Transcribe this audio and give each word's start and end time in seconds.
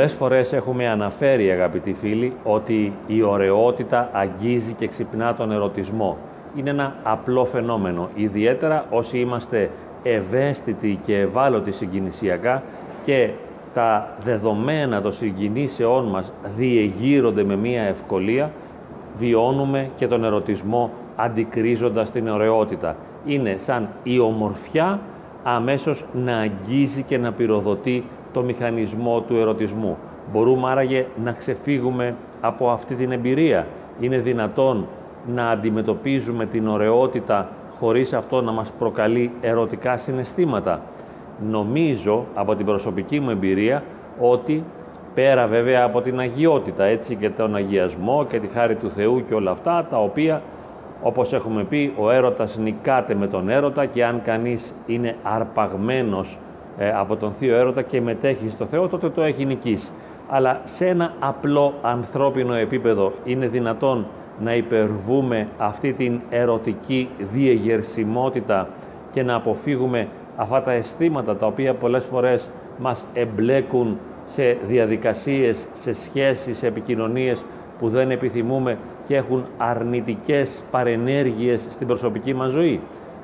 Πολλές 0.00 0.14
φορές 0.14 0.52
έχουμε 0.52 0.88
αναφέρει, 0.88 1.50
αγαπητοί 1.50 1.92
φίλοι, 1.92 2.32
ότι 2.44 2.92
η 3.06 3.22
ωραιότητα 3.22 4.08
αγγίζει 4.12 4.72
και 4.72 4.86
ξυπνά 4.86 5.34
τον 5.34 5.52
ερωτισμό. 5.52 6.16
Είναι 6.56 6.70
ένα 6.70 6.94
απλό 7.02 7.44
φαινόμενο, 7.44 8.08
ιδιαίτερα 8.14 8.84
όσοι 8.90 9.18
είμαστε 9.18 9.70
ευαίσθητοι 10.02 11.00
και 11.06 11.18
ευάλωτοι 11.18 11.72
συγκινησιακά 11.72 12.62
και 13.04 13.30
τα 13.74 14.16
δεδομένα 14.24 15.00
των 15.00 15.12
συγκινήσεών 15.12 16.04
μας 16.04 16.32
διεγείρονται 16.56 17.44
με 17.44 17.56
μία 17.56 17.82
ευκολία, 17.82 18.50
βιώνουμε 19.18 19.90
και 19.96 20.06
τον 20.06 20.24
ερωτισμό 20.24 20.90
αντικρίζοντας 21.16 22.10
την 22.10 22.28
ωραιότητα. 22.28 22.96
Είναι 23.26 23.56
σαν 23.58 23.88
η 24.02 24.18
ομορφιά 24.18 25.00
αμέσως 25.42 26.04
να 26.12 26.36
αγγίζει 26.36 27.02
και 27.02 27.18
να 27.18 27.32
πυροδοτεί 27.32 28.04
το 28.32 28.42
μηχανισμό 28.42 29.20
του 29.20 29.36
ερωτισμού. 29.36 29.96
Μπορούμε 30.32 30.68
άραγε 30.70 31.06
να 31.24 31.32
ξεφύγουμε 31.32 32.14
από 32.40 32.70
αυτή 32.70 32.94
την 32.94 33.12
εμπειρία. 33.12 33.66
Είναι 34.00 34.18
δυνατόν 34.18 34.86
να 35.26 35.50
αντιμετωπίζουμε 35.50 36.46
την 36.46 36.68
ωραιότητα 36.68 37.48
χωρίς 37.78 38.12
αυτό 38.12 38.42
να 38.42 38.52
μας 38.52 38.72
προκαλεί 38.78 39.30
ερωτικά 39.40 39.96
συναισθήματα. 39.96 40.80
Νομίζω 41.50 42.24
από 42.34 42.54
την 42.54 42.66
προσωπική 42.66 43.20
μου 43.20 43.30
εμπειρία 43.30 43.82
ότι 44.20 44.64
πέρα 45.14 45.46
βέβαια 45.46 45.84
από 45.84 46.00
την 46.00 46.18
αγιότητα 46.18 46.84
έτσι 46.84 47.14
και 47.14 47.30
τον 47.30 47.54
αγιασμό 47.54 48.26
και 48.28 48.38
τη 48.38 48.46
χάρη 48.46 48.74
του 48.74 48.90
Θεού 48.90 49.24
και 49.28 49.34
όλα 49.34 49.50
αυτά 49.50 49.86
τα 49.90 50.02
οποία 50.02 50.42
όπως 51.02 51.32
έχουμε 51.32 51.64
πει 51.64 51.92
ο 51.98 52.10
έρωτας 52.10 52.58
νικάται 52.58 53.14
με 53.14 53.26
τον 53.26 53.48
έρωτα 53.48 53.86
και 53.86 54.04
αν 54.04 54.22
κανείς 54.24 54.74
είναι 54.86 55.16
αρπαγμένος 55.22 56.38
ε, 56.82 56.92
από 56.94 57.16
τον 57.16 57.32
Θείο 57.38 57.56
Έρωτα 57.56 57.82
και 57.82 58.00
μετέχει 58.00 58.48
στο 58.48 58.66
Θεό, 58.66 58.88
τότε 58.88 59.08
το 59.08 59.22
έχει 59.22 59.44
νικήσει. 59.44 59.90
Αλλά 60.28 60.60
σε 60.64 60.86
ένα 60.86 61.12
απλό 61.18 61.74
ανθρώπινο 61.82 62.54
επίπεδο 62.54 63.12
είναι 63.24 63.46
δυνατόν 63.46 64.06
να 64.40 64.54
υπερβούμε 64.54 65.48
αυτή 65.58 65.92
την 65.92 66.20
ερωτική 66.30 67.08
διεγερσιμότητα 67.32 68.68
και 69.12 69.22
να 69.22 69.34
αποφύγουμε 69.34 70.08
αυτά 70.36 70.62
τα 70.62 70.72
αισθήματα 70.72 71.36
τα 71.36 71.46
οποία 71.46 71.74
πολλές 71.74 72.04
φορές 72.04 72.48
μας 72.78 73.04
εμπλέκουν 73.14 73.98
σε 74.26 74.58
διαδικασίες, 74.66 75.66
σε 75.72 75.92
σχέσεις, 75.92 76.58
σε 76.58 76.66
επικοινωνίες 76.66 77.44
που 77.78 77.88
δεν 77.88 78.10
επιθυμούμε 78.10 78.78
και 79.06 79.16
έχουν 79.16 79.44
αρνητικές 79.58 80.64
παρενέργειες 80.70 81.66
στην 81.70 81.86
προσωπική 81.86 82.34
μας 82.34 82.50
ζωή. 82.50 82.80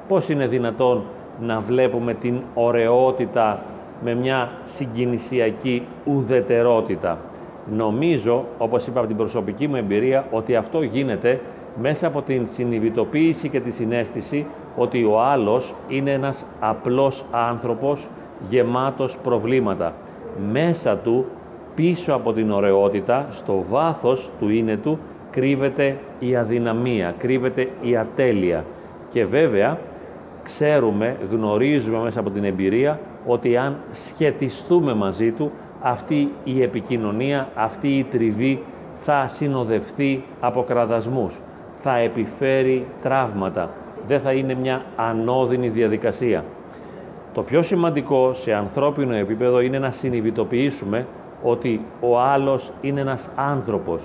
Πώς 0.09 0.29
είναι 0.29 0.47
δυνατόν 0.47 1.05
να 1.41 1.61
βλέπουμε 1.61 2.15
την 2.15 2.41
ωραιότητα 2.55 3.63
με 4.05 4.15
μια 4.15 4.51
συγκινησιακή 4.65 5.83
ουδετερότητα. 6.05 7.19
Νομίζω, 7.77 8.45
όπως 8.59 8.87
είπα 8.87 8.99
από 8.99 9.09
την 9.09 9.17
προσωπική 9.17 9.69
μου 9.69 9.77
εμπειρία, 9.77 10.27
ότι 10.31 10.57
αυτό 10.57 10.83
γίνεται 10.83 11.41
μέσα 11.81 12.07
από 12.07 12.23
την 12.23 12.47
συνειδητοποίηση 12.53 13.49
και 13.49 13.61
τη 13.61 13.71
συνέστηση 13.71 14.47
ότι 14.77 15.05
ο 15.05 15.21
άλλος 15.21 15.75
είναι 15.89 16.11
ένας 16.13 16.45
απλός 16.61 17.25
άνθρωπος 17.31 18.09
γεμάτος 18.49 19.19
προβλήματα. 19.19 19.93
Μέσα 20.53 20.97
του, 20.97 21.25
πίσω 21.75 22.13
από 22.13 22.33
την 22.33 22.51
ωραιότητα, 22.51 23.27
στο 23.31 23.65
βάθος 23.71 24.31
του 24.39 24.49
είναι 24.49 24.77
του, 24.77 24.99
κρύβεται 25.31 25.97
η 26.19 26.37
αδυναμία, 26.37 27.15
κρύβεται 27.19 27.69
η 27.83 27.97
ατέλεια. 27.97 28.65
Και 29.11 29.25
βέβαια, 29.25 29.79
ξέρουμε, 30.47 31.17
γνωρίζουμε 31.31 31.99
μέσα 31.99 32.21
από 32.21 32.31
την 32.31 32.45
εμπειρία 32.45 33.01
ότι 33.27 33.57
αν 33.57 33.77
σχετιστούμε 33.91 34.95
μαζί 34.95 35.31
του, 35.31 35.51
αυτή 35.81 36.33
η 36.45 36.63
επικοινωνία, 36.63 37.49
αυτή 37.55 37.89
η 37.99 38.05
τριβή 38.05 38.63
θα 39.01 39.27
συνοδευτεί 39.27 40.25
από 40.41 40.63
κραδασμούς, 40.63 41.41
θα 41.83 41.97
επιφέρει 41.97 42.87
τραύματα, 43.03 43.71
δεν 44.07 44.21
θα 44.21 44.33
είναι 44.33 44.55
μια 44.55 44.83
ανώδυνη 44.97 45.69
διαδικασία. 45.69 46.45
Το 47.35 47.43
πιο 47.43 47.63
σημαντικό 47.63 48.35
σε 48.35 48.53
ανθρώπινο 48.53 49.15
επίπεδο 49.15 49.61
είναι 49.61 49.79
να 49.79 49.91
συνειδητοποιήσουμε 49.91 51.07
ότι 51.43 51.81
ο 52.01 52.21
άλλος 52.21 52.73
είναι 52.81 53.01
ένας 53.01 53.31
άνθρωπος, 53.37 54.03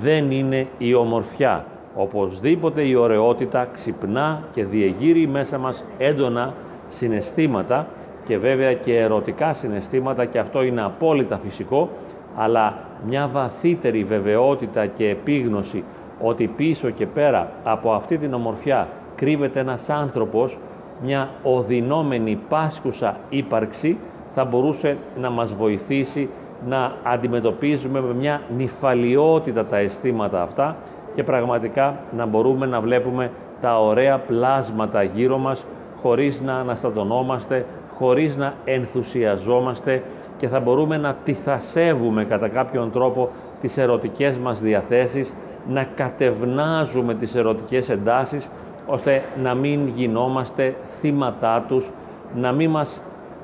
δεν 0.00 0.30
είναι 0.30 0.66
η 0.78 0.94
ομορφιά. 0.94 1.64
Οπωσδήποτε 1.94 2.82
η 2.82 2.94
ωραιότητα 2.94 3.68
ξυπνά 3.72 4.42
και 4.52 4.64
διεγείρει 4.64 5.26
μέσα 5.26 5.58
μας 5.58 5.84
έντονα 5.98 6.54
συναισθήματα 6.88 7.86
και 8.24 8.38
βέβαια 8.38 8.74
και 8.74 8.98
ερωτικά 8.98 9.54
συναισθήματα 9.54 10.24
και 10.24 10.38
αυτό 10.38 10.62
είναι 10.62 10.82
απόλυτα 10.82 11.38
φυσικό, 11.38 11.88
αλλά 12.36 12.78
μια 13.06 13.28
βαθύτερη 13.32 14.04
βεβαιότητα 14.04 14.86
και 14.86 15.08
επίγνωση 15.08 15.84
ότι 16.20 16.46
πίσω 16.46 16.90
και 16.90 17.06
πέρα 17.06 17.52
από 17.64 17.92
αυτή 17.92 18.18
την 18.18 18.34
ομορφιά 18.34 18.88
κρύβεται 19.16 19.60
ένας 19.60 19.90
άνθρωπος, 19.90 20.58
μια 21.02 21.30
οδυνόμενη 21.42 22.38
πάσκουσα 22.48 23.16
ύπαρξη, 23.28 23.96
θα 24.34 24.44
μπορούσε 24.44 24.96
να 25.20 25.30
μας 25.30 25.54
βοηθήσει 25.54 26.28
να 26.68 26.92
αντιμετωπίζουμε 27.02 28.00
με 28.00 28.14
μια 28.14 28.40
νυφαλιότητα 28.56 29.64
τα 29.64 29.76
αισθήματα 29.76 30.42
αυτά 30.42 30.76
και 31.14 31.22
πραγματικά 31.22 31.96
να 32.16 32.26
μπορούμε 32.26 32.66
να 32.66 32.80
βλέπουμε 32.80 33.30
τα 33.60 33.80
ωραία 33.80 34.18
πλάσματα 34.18 35.02
γύρω 35.02 35.38
μας 35.38 35.64
χωρίς 36.00 36.40
να 36.40 36.54
αναστατωνόμαστε, 36.54 37.66
χωρίς 37.94 38.36
να 38.36 38.54
ενθουσιαζόμαστε 38.64 40.02
και 40.36 40.48
θα 40.48 40.60
μπορούμε 40.60 40.96
να 40.96 41.16
τυθασεύουμε 41.24 42.24
κατά 42.24 42.48
κάποιον 42.48 42.90
τρόπο 42.90 43.28
τις 43.60 43.76
ερωτικές 43.76 44.38
μας 44.38 44.60
διαθέσεις, 44.60 45.34
να 45.68 45.86
κατευνάζουμε 45.96 47.14
τις 47.14 47.34
ερωτικές 47.34 47.88
εντάσεις, 47.88 48.50
ώστε 48.86 49.22
να 49.42 49.54
μην 49.54 49.88
γινόμαστε 49.88 50.74
θύματά 51.00 51.64
τους, 51.68 51.90
να 52.34 52.52
μην 52.52 52.70
μας 52.70 53.00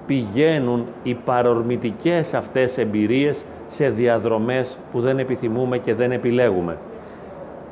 πηγαίνουν 0.07 0.87
οι 1.03 1.15
παρορμητικές 1.15 2.35
αυτές 2.35 2.79
εμπειρίες 2.79 3.45
σε 3.67 3.89
διαδρομές 3.91 4.79
που 4.93 5.01
δεν 5.01 5.19
επιθυμούμε 5.19 5.79
και 5.79 5.95
δεν 5.95 6.13
επιλέγουμε. 6.13 6.77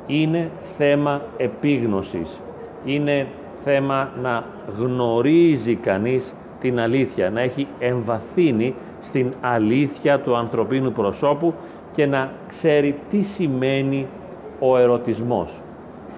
Είναι 0.09 0.49
θέμα 0.77 1.21
επίγνωσης. 1.37 2.41
Είναι 2.85 3.27
θέμα 3.63 4.09
να 4.21 4.43
γνωρίζει 4.77 5.75
κανείς 5.75 6.33
την 6.59 6.79
αλήθεια, 6.79 7.29
να 7.29 7.41
έχει 7.41 7.67
εμβαθύνει 7.79 8.75
στην 9.01 9.33
αλήθεια 9.41 10.19
του 10.19 10.35
ανθρωπίνου 10.35 10.91
προσώπου 10.91 11.53
και 11.93 12.05
να 12.05 12.31
ξέρει 12.47 12.95
τι 13.09 13.21
σημαίνει 13.21 14.07
ο 14.59 14.77
ερωτισμός. 14.77 15.49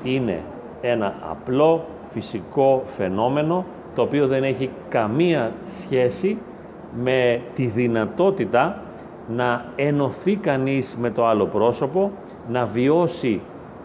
Είναι 0.03 0.39
ένα 0.81 1.13
απλό 1.29 1.85
φυσικό 2.13 2.83
φαινόμενο 2.85 3.65
το 3.95 4.01
οποίο 4.01 4.27
δεν 4.27 4.43
έχει 4.43 4.69
καμία 4.89 5.51
σχέση 5.65 6.37
με 7.03 7.41
τη 7.55 7.65
δυνατότητα 7.65 8.81
να 9.35 9.65
ενωθεί 9.75 10.35
κανείς 10.35 10.97
με 10.99 11.09
το 11.09 11.25
άλλο 11.25 11.45
πρόσωπο, 11.45 12.11
να 12.49 12.65
βιώσει 12.65 13.41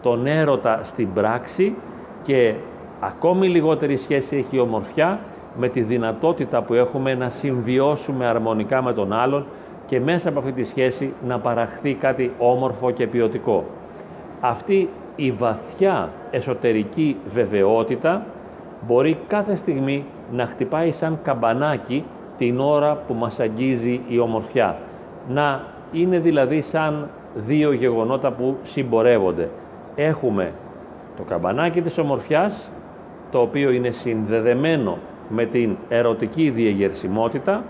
τον 0.07 0.25
έρωτα 0.25 0.79
στην 0.83 1.13
πράξη 1.13 1.75
και 2.23 2.53
ακόμη 2.99 3.47
λιγότερη 3.47 3.97
σχέση 3.97 4.35
έχει 4.35 4.55
η 4.55 4.59
ομορφιά 4.59 5.19
με 5.57 5.67
τη 5.67 5.81
δυνατότητα 5.81 6.61
που 6.61 6.73
έχουμε 6.73 7.15
να 7.15 7.29
συμβιώσουμε 7.29 8.25
αρμονικά 8.25 8.81
με 8.81 8.93
τον 8.93 9.13
άλλον 9.13 9.45
και 9.85 9.99
μέσα 9.99 10.29
από 10.29 10.39
αυτή 10.39 10.51
τη 10.51 10.63
σχέση 10.63 11.13
να 11.27 11.39
παραχθεί 11.39 11.93
κάτι 11.93 12.31
όμορφο 12.37 12.91
και 12.91 13.07
ποιοτικό. 13.07 13.63
Αυτή 14.39 14.89
η 15.15 15.31
βαθιά 15.31 16.09
εσωτερική 16.31 17.17
βεβαιότητα 17.33 18.25
μπορεί 18.87 19.17
κάθε 19.27 19.55
στιγμή 19.55 20.05
να 20.31 20.45
χτυπάει 20.45 20.91
σαν 20.91 21.19
καμπανάκι 21.23 22.03
την 22.37 22.59
ώρα 22.59 22.95
που 23.07 23.13
μας 23.13 23.39
αγγίζει 23.39 24.01
η 24.07 24.19
ομορφιά. 24.19 24.77
Να 25.29 25.61
είναι 25.91 26.19
δηλαδή 26.19 26.61
σαν 26.61 27.09
δύο 27.35 27.71
γεγονότα 27.71 28.31
που 28.31 28.57
συμπορεύονται. 28.63 29.49
Έχουμε 29.99 30.51
το 31.17 31.23
καμπανάκι 31.23 31.81
της 31.81 31.97
ομορφιάς, 31.97 32.69
το 33.31 33.39
οποίο 33.39 33.71
είναι 33.71 33.91
συνδεδεμένο 33.91 34.97
με 35.29 35.45
την 35.45 35.77
ερωτική 35.89 36.49
διεγερσιμότητα 36.49 37.63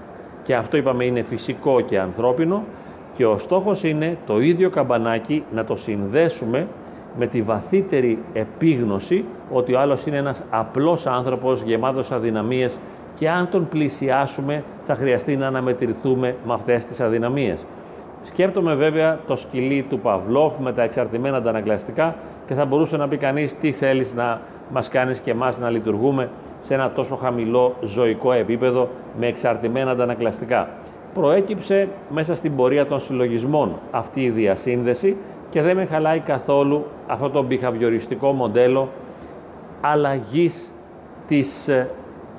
και 0.44 0.56
αυτό 0.56 0.78
είπαμε 0.78 1.06
είναι 1.06 1.24
φυσικό 1.24 1.82
και 1.82 2.00
ανθρώπινο 2.00 2.64
και 3.14 3.26
ο 3.26 3.38
στόχος 3.38 3.84
είναι 3.84 4.18
το 4.26 4.40
ίδιο 4.40 4.70
καμπανάκι 4.70 5.44
να 5.54 5.66
το 5.66 5.76
συνδέσουμε 5.76 6.68
με 7.18 7.28
τη 7.28 7.42
βαθύτερη 7.42 8.20
επίγνωση 8.34 9.26
ότι 9.52 9.74
ο 9.74 9.80
άλλος 9.80 10.06
είναι 10.06 10.18
ένας 10.18 10.44
απλός 10.50 11.08
άνθρωπος 11.08 11.62
γεμάτος 11.62 12.12
αδυναμίες 12.12 12.78
και 13.16 13.30
αν 13.30 13.50
τον 13.50 13.68
πλησιάσουμε 13.70 14.64
θα 14.86 14.96
χρειαστεί 14.96 15.36
να 15.36 15.48
αναμετρηθούμε 15.48 16.36
με 16.46 16.54
αυτές 16.54 16.86
τις 16.86 17.00
αδυναμίες. 17.00 17.66
Σκέπτομαι 18.28 18.76
βέβαια 18.76 19.20
το 19.28 19.36
σκυλί 19.36 19.86
του 19.90 20.00
Παυλόφ 20.00 20.58
με 20.60 20.74
τα 20.74 20.82
εξαρτημένα 20.82 21.38
αντανακλαστικά 21.38 22.16
και 22.48 22.54
θα 22.54 22.66
μπορούσε 22.66 22.98
να 22.98 23.08
πει 23.08 23.18
κανείς 23.18 23.58
τι 23.58 23.72
θέλεις 23.72 24.14
να 24.14 24.42
μας 24.72 24.90
κάνεις 24.90 25.20
και 25.20 25.32
εμάς 25.32 25.60
να 25.60 25.70
λειτουργούμε 25.70 26.30
σε 26.60 26.74
ένα 26.74 26.92
τόσο 26.92 27.16
χαμηλό 27.16 27.76
ζωικό 27.84 28.32
επίπεδο 28.32 28.90
με 29.20 29.28
εξαρτημένα 29.28 29.92
αντανακλαστικά. 29.92 30.70
προέκυψε 31.14 31.88
μέσα 32.10 32.36
στην 32.36 32.56
πορεία 32.56 32.86
των 32.86 33.00
συλλογισμών 33.00 33.80
αυτή 33.92 34.22
η 34.22 34.30
διασύνδεση 34.30 35.18
και 35.50 35.62
δεν 35.62 35.76
με 35.76 35.86
χαλάει 35.86 36.20
καθόλου 36.20 36.86
αυτό 37.08 37.30
το 37.30 37.44
μπιχαβιοριστικό 37.44 38.32
μοντέλο 38.32 38.90
αλλαγής 39.82 40.72
της 41.28 41.68
ε, 41.68 41.90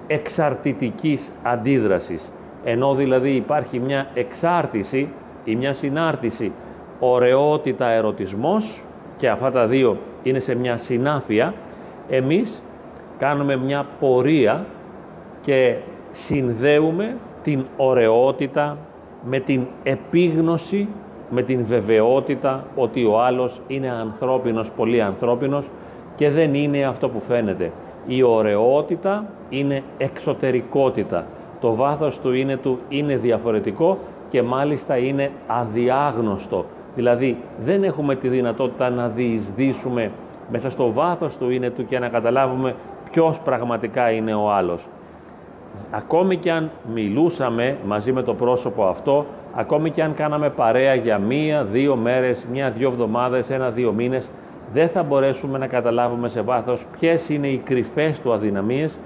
εξαρτητικής 0.06 1.32
αντίδρασης. 1.42 2.32
Ενώ 2.64 2.94
δηλαδή 2.94 3.30
υπάρχει 3.30 3.78
μια 3.78 4.06
εξάρτηση 4.14 5.08
ή 5.48 5.56
μια 5.56 5.72
συνάρτηση 5.72 6.52
ωραιότητα 7.00 7.86
ερωτισμός 7.86 8.82
και 9.16 9.28
αυτά 9.28 9.50
τα 9.50 9.66
δύο 9.66 9.96
είναι 10.22 10.38
σε 10.38 10.54
μια 10.54 10.76
συνάφεια, 10.76 11.54
εμείς 12.08 12.62
κάνουμε 13.18 13.56
μια 13.56 13.86
πορεία 14.00 14.64
και 15.40 15.76
συνδέουμε 16.10 17.16
την 17.42 17.64
ωραιότητα 17.76 18.76
με 19.24 19.38
την 19.38 19.66
επίγνωση, 19.82 20.88
με 21.30 21.42
την 21.42 21.64
βεβαιότητα 21.64 22.64
ότι 22.76 23.04
ο 23.04 23.20
άλλος 23.20 23.60
είναι 23.66 23.90
ανθρώπινος, 23.90 24.70
πολύ 24.70 25.02
ανθρώπινος 25.02 25.70
και 26.14 26.30
δεν 26.30 26.54
είναι 26.54 26.84
αυτό 26.84 27.08
που 27.08 27.20
φαίνεται. 27.20 27.72
Η 28.06 28.22
ωραιότητα 28.22 29.24
είναι 29.48 29.82
εξωτερικότητα. 29.98 31.26
Το 31.60 31.74
βάθος 31.74 32.20
του 32.20 32.32
είναι 32.32 32.56
του 32.56 32.78
είναι 32.88 33.16
διαφορετικό 33.16 33.98
και 34.28 34.42
μάλιστα 34.42 34.96
είναι 34.96 35.30
αδιάγνωστο. 35.46 36.64
Δηλαδή 36.94 37.36
δεν 37.64 37.84
έχουμε 37.84 38.14
τη 38.14 38.28
δυνατότητα 38.28 38.90
να 38.90 39.08
διεισδύσουμε 39.08 40.10
μέσα 40.50 40.70
στο 40.70 40.92
βάθος 40.92 41.36
του 41.36 41.50
είναι 41.50 41.70
του 41.70 41.86
και 41.86 41.98
να 41.98 42.08
καταλάβουμε 42.08 42.74
ποιος 43.10 43.40
πραγματικά 43.40 44.10
είναι 44.10 44.34
ο 44.34 44.50
άλλος. 44.50 44.88
Ακόμη 45.90 46.36
και 46.36 46.50
αν 46.52 46.70
μιλούσαμε 46.94 47.76
μαζί 47.86 48.12
με 48.12 48.22
το 48.22 48.34
πρόσωπο 48.34 48.86
αυτό, 48.86 49.26
ακόμη 49.54 49.90
και 49.90 50.02
αν 50.02 50.14
κάναμε 50.14 50.50
παρέα 50.50 50.94
για 50.94 51.18
μία, 51.18 51.64
δύο 51.64 51.96
μέρες, 51.96 52.46
μία, 52.52 52.70
δύο 52.70 52.88
εβδομάδες, 52.88 53.50
ένα-δύο 53.50 53.92
μήνες, 53.92 54.28
δεν 54.72 54.88
θα 54.88 55.02
μπορέσουμε 55.02 55.58
να 55.58 55.66
καταλάβουμε 55.66 56.28
σε 56.28 56.40
βάθος 56.40 56.84
ποιες 56.98 57.28
είναι 57.28 57.48
οι 57.48 57.56
κρυφές 57.56 58.20
του 58.20 58.32
αδυναμίες 58.32 58.98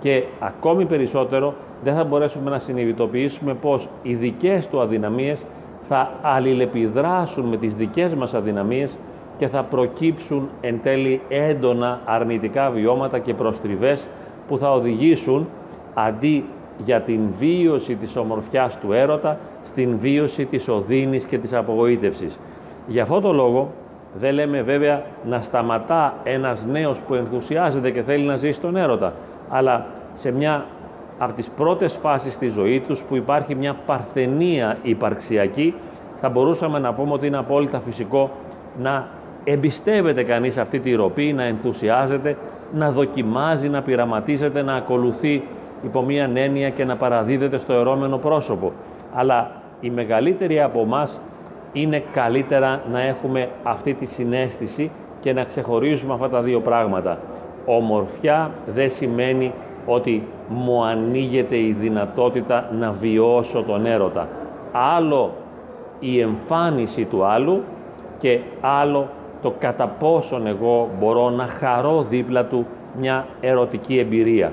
και 0.00 0.24
ακόμη 0.40 0.84
περισσότερο 0.84 1.54
δεν 1.84 1.94
θα 1.94 2.04
μπορέσουμε 2.04 2.50
να 2.50 2.58
συνειδητοποιήσουμε 2.58 3.54
πως 3.54 3.88
οι 4.02 4.14
δικές 4.14 4.66
του 4.66 4.80
αδυναμίες 4.80 5.44
θα 5.88 6.10
αλληλεπιδράσουν 6.22 7.44
με 7.44 7.56
τις 7.56 7.76
δικές 7.76 8.14
μας 8.14 8.34
αδυναμίες 8.34 8.96
και 9.38 9.48
θα 9.48 9.62
προκύψουν 9.62 10.48
εν 10.60 10.80
τέλει 10.82 11.20
έντονα 11.28 12.00
αρνητικά 12.04 12.70
βιώματα 12.70 13.18
και 13.18 13.34
προστριβές 13.34 14.06
που 14.48 14.58
θα 14.58 14.72
οδηγήσουν 14.72 15.48
αντί 15.94 16.44
για 16.84 17.00
την 17.00 17.20
βίωση 17.38 17.94
της 17.94 18.16
ομορφιάς 18.16 18.78
του 18.78 18.92
έρωτα 18.92 19.38
στην 19.64 19.98
βίωση 19.98 20.44
της 20.44 20.68
οδύνης 20.68 21.24
και 21.24 21.38
της 21.38 21.52
απογοήτευσης. 21.52 22.38
Για 22.86 23.02
αυτό 23.02 23.20
το 23.20 23.32
λόγο 23.32 23.70
δεν 24.18 24.34
λέμε 24.34 24.62
βέβαια 24.62 25.02
να 25.24 25.40
σταματά 25.40 26.14
ένας 26.24 26.66
νέος 26.70 27.00
που 27.00 27.14
ενθουσιάζεται 27.14 27.90
και 27.90 28.02
θέλει 28.02 28.24
να 28.24 28.36
ζήσει 28.36 28.60
τον 28.60 28.76
έρωτα, 28.76 29.12
αλλά 29.48 29.86
σε 30.14 30.32
μια 30.32 30.64
από 31.18 31.32
τις 31.32 31.48
πρώτες 31.48 31.94
φάσεις 31.94 32.38
της 32.38 32.52
ζωής 32.52 32.82
τους 32.82 33.02
που 33.02 33.16
υπάρχει 33.16 33.54
μια 33.54 33.74
παρθενία 33.86 34.78
υπαρξιακή, 34.82 35.74
θα 36.20 36.28
μπορούσαμε 36.28 36.78
να 36.78 36.92
πούμε 36.92 37.12
ότι 37.12 37.26
είναι 37.26 37.38
απόλυτα 37.38 37.80
φυσικό 37.80 38.30
να 38.78 39.08
εμπιστεύεται 39.44 40.22
κανείς 40.22 40.58
αυτή 40.58 40.80
τη 40.80 40.94
ροπή, 40.94 41.32
να 41.32 41.42
ενθουσιάζεται, 41.42 42.36
να 42.72 42.90
δοκιμάζει, 42.90 43.68
να 43.68 43.82
πειραματίζεται, 43.82 44.62
να 44.62 44.74
ακολουθεί 44.74 45.42
υπό 45.84 46.02
μία 46.02 46.30
έννοια 46.34 46.70
και 46.70 46.84
να 46.84 46.96
παραδίδεται 46.96 47.58
στο 47.58 47.72
ερώμενο 47.72 48.18
πρόσωπο. 48.18 48.72
Αλλά 49.14 49.50
οι 49.80 49.90
μεγαλύτεροι 49.90 50.60
από 50.60 50.80
εμάς 50.80 51.20
είναι 51.72 52.02
καλύτερα 52.12 52.80
να 52.92 53.00
έχουμε 53.00 53.48
αυτή 53.62 53.94
τη 53.94 54.06
συνέστηση 54.06 54.90
και 55.20 55.32
να 55.32 55.44
ξεχωρίζουμε 55.44 56.14
αυτά 56.14 56.28
τα 56.28 56.40
δύο 56.40 56.60
πράγματα. 56.60 57.18
Ομορφιά 57.66 58.50
δεν 58.74 58.90
σημαίνει 58.90 59.52
ότι 59.86 60.22
μου 60.48 60.84
ανοίγεται 60.84 61.56
η 61.56 61.76
δυνατότητα 61.80 62.70
να 62.78 62.90
βιώσω 62.90 63.62
τον 63.62 63.86
έρωτα. 63.86 64.28
Άλλο 64.72 65.32
η 66.00 66.20
εμφάνιση 66.20 67.04
του 67.04 67.24
άλλου 67.24 67.62
και 68.18 68.40
άλλο 68.60 69.08
το 69.42 69.54
κατά 69.58 69.86
πόσον 69.86 70.46
εγώ 70.46 70.88
μπορώ 70.98 71.30
να 71.30 71.46
χαρώ 71.46 72.06
δίπλα 72.08 72.44
του 72.44 72.66
μια 72.98 73.26
ερωτική 73.40 73.98
εμπειρία. 73.98 74.52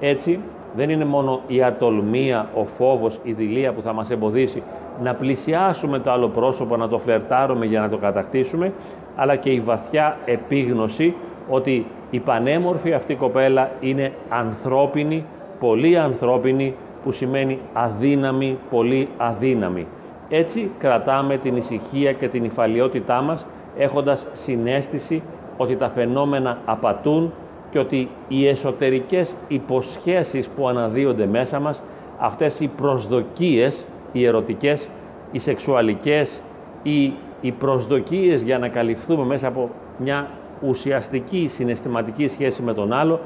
Έτσι, 0.00 0.40
δεν 0.76 0.90
είναι 0.90 1.04
μόνο 1.04 1.40
η 1.46 1.62
ατολμία, 1.62 2.48
ο 2.54 2.64
φόβος, 2.64 3.18
η 3.22 3.32
δηλία 3.32 3.72
που 3.72 3.82
θα 3.82 3.92
μας 3.92 4.10
εμποδίσει 4.10 4.62
να 5.02 5.14
πλησιάσουμε 5.14 5.98
το 5.98 6.10
άλλο 6.10 6.28
πρόσωπο, 6.28 6.76
να 6.76 6.88
το 6.88 6.98
φλερτάρουμε 6.98 7.66
για 7.66 7.80
να 7.80 7.88
το 7.88 7.96
κατακτήσουμε, 7.96 8.72
αλλά 9.16 9.36
και 9.36 9.50
η 9.50 9.60
βαθιά 9.60 10.16
επίγνωση 10.24 11.14
ότι 11.48 11.86
η 12.10 12.18
πανέμορφη 12.18 12.92
αυτή 12.92 13.14
κοπέλα 13.14 13.70
είναι 13.80 14.12
ανθρώπινη, 14.28 15.24
πολύ 15.60 15.98
ανθρώπινη, 15.98 16.74
που 17.04 17.12
σημαίνει 17.12 17.58
αδύναμη, 17.72 18.58
πολύ 18.70 19.08
αδύναμη. 19.16 19.86
Έτσι 20.28 20.70
κρατάμε 20.78 21.36
την 21.36 21.56
ησυχία 21.56 22.12
και 22.12 22.28
την 22.28 22.44
υφαλιότητά 22.44 23.20
μας, 23.20 23.46
έχοντας 23.76 24.26
συνέστηση 24.32 25.22
ότι 25.56 25.76
τα 25.76 25.88
φαινόμενα 25.88 26.58
απατούν 26.64 27.32
και 27.70 27.78
ότι 27.78 28.08
οι 28.28 28.48
εσωτερικές 28.48 29.34
υποσχέσεις 29.48 30.48
που 30.48 30.68
αναδύονται 30.68 31.26
μέσα 31.26 31.60
μας, 31.60 31.82
αυτές 32.18 32.60
οι 32.60 32.70
προσδοκίες, 32.76 33.86
οι 34.12 34.24
ερωτικές, 34.24 34.88
οι 35.32 35.38
σεξουαλικές 35.38 36.40
ή 36.82 37.12
οι 37.40 37.50
προσδοκίες 37.50 38.42
για 38.42 38.58
να 38.58 38.68
καλυφθούμε 38.68 39.24
μέσα 39.24 39.48
από 39.48 39.70
μια 39.98 40.28
ουσιαστική 40.66 41.48
συναισθηματική 41.48 42.28
σχέση 42.28 42.62
με 42.62 42.74
τον 42.74 42.92
άλλο, 42.92 43.20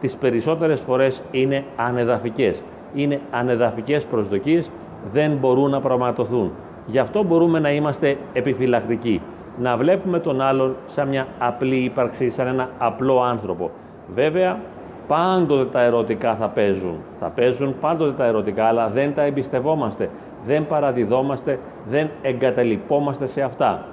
τις 0.00 0.16
περισσότερες 0.16 0.80
φορές 0.80 1.22
είναι 1.30 1.64
ανεδαφικές. 1.76 2.62
Είναι 2.94 3.20
ανεδαφικές 3.30 4.04
προσδοκίες, 4.04 4.70
δεν 5.12 5.32
μπορούν 5.32 5.70
να 5.70 5.80
πραγματοθούν. 5.80 6.52
Γι' 6.86 6.98
αυτό 6.98 7.22
μπορούμε 7.22 7.58
να 7.58 7.72
είμαστε 7.72 8.16
επιφυλακτικοί. 8.32 9.20
Να 9.58 9.76
βλέπουμε 9.76 10.18
τον 10.18 10.40
άλλον 10.40 10.76
σαν 10.86 11.08
μια 11.08 11.26
απλή 11.38 11.76
ύπαρξη, 11.76 12.30
σαν 12.30 12.46
ένα 12.46 12.68
απλό 12.78 13.22
άνθρωπο. 13.22 13.70
Βέβαια, 14.14 14.60
πάντοτε 15.06 15.64
τα 15.64 15.80
ερωτικά 15.80 16.34
θα 16.34 16.48
παίζουν. 16.48 16.96
Θα 17.20 17.28
παίζουν 17.28 17.74
πάντοτε 17.80 18.12
τα 18.12 18.24
ερωτικά, 18.24 18.64
αλλά 18.64 18.88
δεν 18.88 19.14
τα 19.14 19.22
εμπιστευόμαστε. 19.22 20.10
Δεν 20.46 20.66
παραδιδόμαστε, 20.66 21.58
δεν 21.88 22.10
εγκαταλειπόμαστε 22.22 23.26
σε 23.26 23.42
αυτά. 23.42 23.84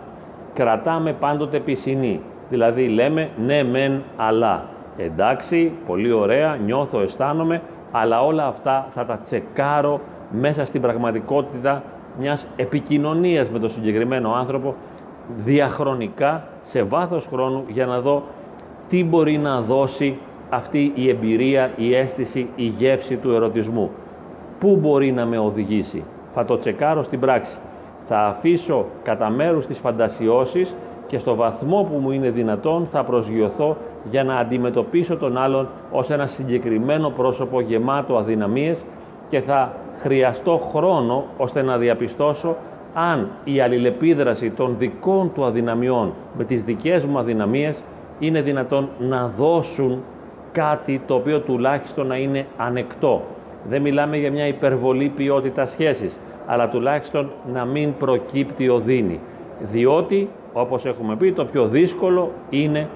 Κρατάμε 0.53 1.13
πάντοτε 1.13 1.59
πισινή. 1.59 2.21
Δηλαδή 2.49 2.87
λέμε 2.87 3.29
ναι 3.45 3.63
μεν 3.63 4.03
αλλά. 4.17 4.63
Εντάξει, 4.97 5.71
πολύ 5.87 6.11
ωραία, 6.11 6.57
νιώθω, 6.65 6.99
αισθάνομαι, 6.99 7.61
αλλά 7.91 8.21
όλα 8.21 8.47
αυτά 8.47 8.87
θα 8.93 9.05
τα 9.05 9.17
τσεκάρω 9.17 9.99
μέσα 10.31 10.65
στην 10.65 10.81
πραγματικότητα 10.81 11.83
μιας 12.19 12.47
επικοινωνίας 12.55 13.49
με 13.49 13.59
τον 13.59 13.69
συγκεκριμένο 13.69 14.33
άνθρωπο 14.33 14.75
διαχρονικά, 15.37 16.47
σε 16.61 16.83
βάθος 16.83 17.27
χρόνου, 17.27 17.63
για 17.67 17.85
να 17.85 17.99
δω 17.99 18.23
τι 18.89 19.03
μπορεί 19.03 19.37
να 19.37 19.61
δώσει 19.61 20.17
αυτή 20.49 20.91
η 20.95 21.09
εμπειρία, 21.09 21.71
η 21.75 21.95
αίσθηση, 21.95 22.49
η 22.55 22.63
γεύση 22.63 23.15
του 23.15 23.31
ερωτισμού. 23.31 23.91
Πού 24.59 24.77
μπορεί 24.81 25.11
να 25.11 25.25
με 25.25 25.37
οδηγήσει; 25.37 26.03
Θα 26.33 26.45
το 26.45 26.57
τσεκάρω 26.57 27.03
στην 27.03 27.19
πράξη. 27.19 27.57
Θα 28.07 28.19
αφήσω 28.19 28.85
κατά 29.03 29.29
μέρους 29.29 29.65
τις 29.65 29.77
φαντασιώσεις 29.77 30.75
και 31.07 31.17
στο 31.17 31.35
βαθμό 31.35 31.87
που 31.91 31.99
μου 31.99 32.11
είναι 32.11 32.29
δυνατόν 32.29 32.85
θα 32.85 33.03
προσγειωθώ 33.03 33.77
για 34.09 34.23
να 34.23 34.37
αντιμετωπίσω 34.37 35.17
τον 35.17 35.37
άλλον 35.37 35.67
ως 35.91 36.09
ένα 36.09 36.27
συγκεκριμένο 36.27 37.09
πρόσωπο 37.09 37.61
γεμάτο 37.61 38.17
αδυναμίες 38.17 38.83
και 39.29 39.41
θα 39.41 39.73
χρειαστώ 39.97 40.57
χρόνο 40.57 41.23
ώστε 41.37 41.61
να 41.61 41.77
διαπιστώσω 41.77 42.55
αν 42.93 43.29
η 43.43 43.59
αλληλεπίδραση 43.59 44.49
των 44.51 44.75
δικών 44.77 45.31
του 45.33 45.45
αδυναμιών 45.45 46.13
με 46.37 46.43
τις 46.43 46.63
δικές 46.63 47.05
μου 47.05 47.17
αδυναμίες 47.17 47.83
είναι 48.19 48.41
δυνατόν 48.41 48.89
να 48.99 49.27
δώσουν 49.27 50.03
κάτι 50.51 51.01
το 51.07 51.13
οποίο 51.13 51.39
τουλάχιστον 51.39 52.07
να 52.07 52.17
είναι 52.17 52.45
ανεκτό. 52.57 53.21
Δεν 53.69 53.81
μιλάμε 53.81 54.17
για 54.17 54.31
μια 54.31 54.47
υπερβολή 54.47 55.09
ποιότητας 55.15 55.71
σχέσης, 55.71 56.17
αλλά 56.45 56.69
τουλάχιστον 56.69 57.31
να 57.53 57.65
μην 57.65 57.93
προκύπτει 57.99 58.69
οδύνη. 58.69 59.19
Διότι, 59.71 60.29
όπως 60.57 60.85
έχουμε 60.85 61.15
πει, 61.15 61.31
το 61.31 61.45
πιο 61.45 61.67
δύσκολο 61.67 62.31
είναι 62.49 62.87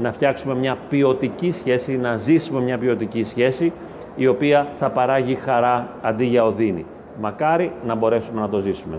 να 0.00 0.12
φτιάξουμε 0.12 0.54
μια 0.54 0.76
ποιοτική 0.88 1.52
σχέση, 1.52 1.96
να 1.96 2.16
ζήσουμε 2.16 2.60
μια 2.60 2.78
ποιοτική 2.78 3.24
σχέση, 3.24 3.72
η 4.16 4.26
οποία 4.26 4.66
θα 4.76 4.90
παράγει 4.90 5.34
χαρά 5.34 5.88
αντί 6.02 6.24
για 6.24 6.44
οδύνη. 6.44 6.86
Μακάρι 7.20 7.72
να 7.86 7.94
μπορέσουμε 7.94 8.40
να 8.40 8.48
το 8.48 8.60
ζήσουμε. 8.60 8.96